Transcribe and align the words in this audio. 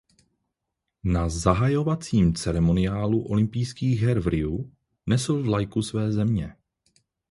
Na 1.03 1.29
zahajovacím 1.29 2.33
ceremoniálu 2.41 3.19
olympijských 3.33 4.01
her 4.01 4.19
v 4.19 4.27
Riu 4.27 4.71
nesl 5.05 5.43
vlajku 5.43 5.81
své 5.81 6.11
země. 6.11 6.55